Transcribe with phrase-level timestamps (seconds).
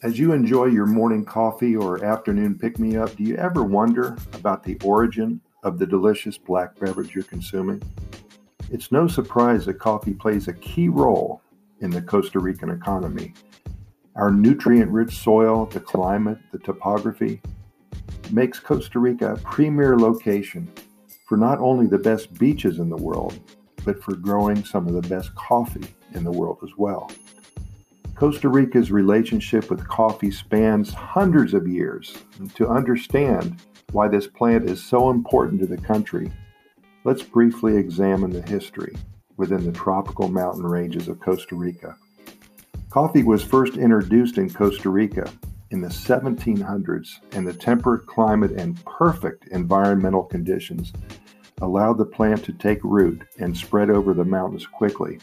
[0.00, 4.16] As you enjoy your morning coffee or afternoon pick me up, do you ever wonder
[4.32, 7.82] about the origin of the delicious black beverage you're consuming?
[8.70, 11.42] It's no surprise that coffee plays a key role
[11.80, 13.34] in the Costa Rican economy.
[14.14, 17.42] Our nutrient rich soil, the climate, the topography
[18.30, 20.70] makes Costa Rica a premier location
[21.26, 23.40] for not only the best beaches in the world,
[23.84, 27.10] but for growing some of the best coffee in the world as well.
[28.18, 32.18] Costa Rica's relationship with coffee spans hundreds of years.
[32.40, 36.32] And to understand why this plant is so important to the country,
[37.04, 38.96] let's briefly examine the history
[39.36, 41.94] within the tropical mountain ranges of Costa Rica.
[42.90, 45.32] Coffee was first introduced in Costa Rica
[45.70, 50.92] in the 1700s, and the temperate climate and perfect environmental conditions
[51.62, 55.20] allowed the plant to take root and spread over the mountains quickly.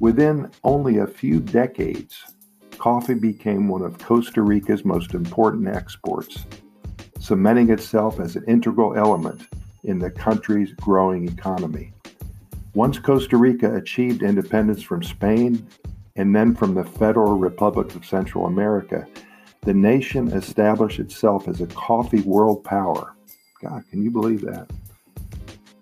[0.00, 2.24] Within only a few decades,
[2.78, 6.46] coffee became one of Costa Rica's most important exports,
[7.20, 9.42] cementing itself as an integral element
[9.84, 11.92] in the country's growing economy.
[12.74, 15.66] Once Costa Rica achieved independence from Spain
[16.16, 19.06] and then from the Federal Republic of Central America,
[19.62, 23.14] the nation established itself as a coffee world power.
[23.62, 24.68] God, can you believe that?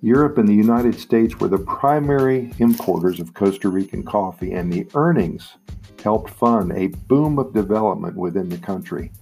[0.03, 4.89] Europe and the United States were the primary importers of Costa Rican coffee, and the
[4.95, 5.59] earnings
[6.03, 9.12] helped fund a boom of development within the country.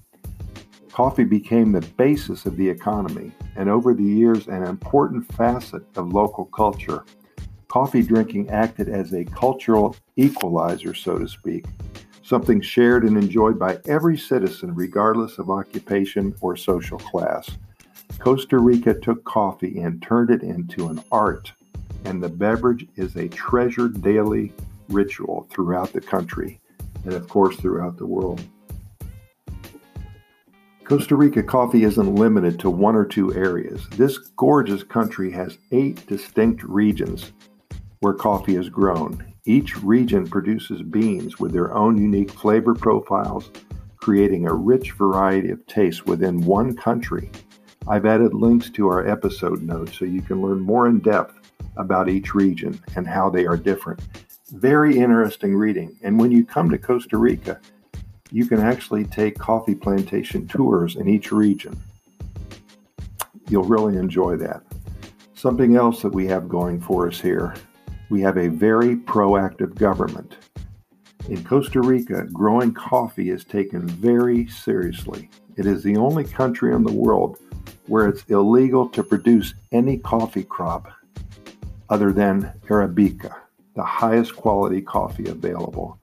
[0.92, 6.12] Coffee became the basis of the economy, and over the years, an important facet of
[6.12, 7.04] local culture.
[7.66, 11.66] Coffee drinking acted as a cultural equalizer, so to speak,
[12.22, 17.50] something shared and enjoyed by every citizen, regardless of occupation or social class.
[18.18, 21.52] Costa Rica took coffee and turned it into an art,
[22.04, 24.52] and the beverage is a treasured daily
[24.88, 26.60] ritual throughout the country
[27.04, 28.42] and, of course, throughout the world.
[30.82, 33.86] Costa Rica coffee isn't limited to one or two areas.
[33.90, 37.32] This gorgeous country has eight distinct regions
[38.00, 39.32] where coffee is grown.
[39.44, 43.50] Each region produces beans with their own unique flavor profiles,
[43.96, 47.30] creating a rich variety of tastes within one country
[47.88, 52.08] I've added links to our episode notes so you can learn more in depth about
[52.08, 54.00] each region and how they are different.
[54.50, 55.96] Very interesting reading.
[56.02, 57.60] And when you come to Costa Rica,
[58.30, 61.80] you can actually take coffee plantation tours in each region.
[63.48, 64.62] You'll really enjoy that.
[65.34, 67.54] Something else that we have going for us here
[68.10, 70.36] we have a very proactive government.
[71.28, 75.28] In Costa Rica, growing coffee is taken very seriously.
[75.56, 77.38] It is the only country in the world
[77.86, 80.88] where it's illegal to produce any coffee crop
[81.88, 83.34] other than Arabica,
[83.74, 85.98] the highest quality coffee available.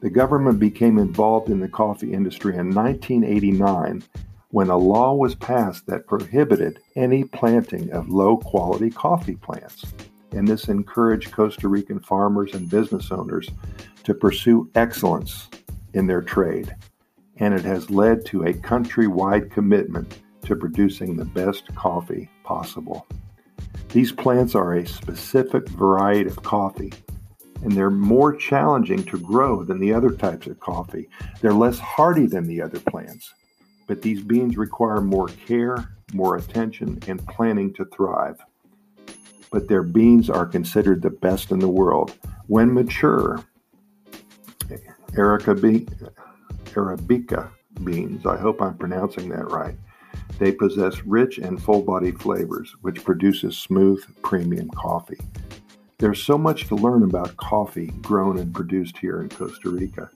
[0.00, 4.02] The government became involved in the coffee industry in 1989
[4.50, 9.84] when a law was passed that prohibited any planting of low quality coffee plants.
[10.32, 13.48] And this encouraged Costa Rican farmers and business owners
[14.04, 15.48] to pursue excellence
[15.94, 16.74] in their trade.
[17.38, 23.06] And it has led to a countrywide commitment to producing the best coffee possible.
[23.90, 26.92] These plants are a specific variety of coffee,
[27.62, 31.08] and they're more challenging to grow than the other types of coffee.
[31.40, 33.32] They're less hardy than the other plants,
[33.86, 38.38] but these beans require more care, more attention, and planning to thrive.
[39.50, 42.14] But their beans are considered the best in the world.
[42.48, 43.44] When mature,
[45.12, 45.60] Arabica
[47.84, 49.76] beans, I hope I'm pronouncing that right,
[50.38, 55.20] they possess rich and full body flavors, which produces smooth, premium coffee.
[55.98, 60.10] There's so much to learn about coffee grown and produced here in Costa Rica.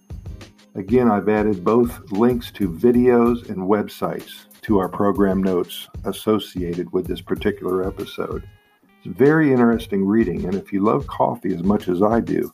[0.75, 7.07] Again, I've added both links to videos and websites to our program notes associated with
[7.07, 8.49] this particular episode.
[8.83, 12.53] It's very interesting reading, and if you love coffee as much as I do,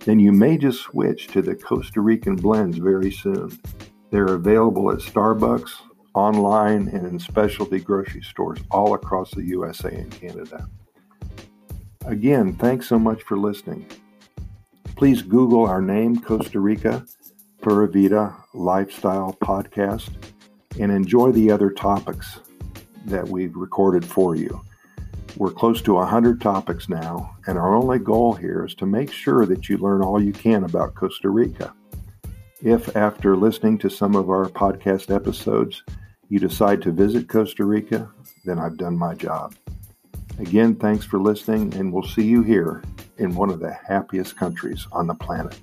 [0.00, 3.58] then you may just switch to the Costa Rican blends very soon.
[4.10, 5.70] They're available at Starbucks,
[6.14, 10.68] online and in specialty grocery stores all across the USA and Canada.
[12.06, 13.86] Again, thanks so much for listening.
[14.96, 17.04] Please Google our name, Costa Rica
[17.64, 20.10] Pura Vida Lifestyle Podcast,
[20.78, 22.40] and enjoy the other topics
[23.06, 24.60] that we've recorded for you.
[25.36, 29.46] We're close to 100 topics now, and our only goal here is to make sure
[29.46, 31.74] that you learn all you can about Costa Rica.
[32.62, 35.82] If, after listening to some of our podcast episodes,
[36.28, 38.10] you decide to visit Costa Rica,
[38.44, 39.54] then I've done my job.
[40.38, 42.82] Again, thanks for listening, and we'll see you here
[43.18, 45.58] in one of the happiest countries on the planet.